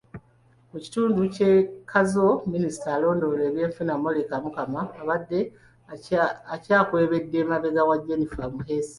[0.71, 1.51] Mu kitundu ky'e
[1.91, 5.39] Kazo Minisita alondoola ebyenfuna Molly Kamukama, abadde
[6.55, 8.89] akyakwebedde emabega wa Jennifer Muheesi.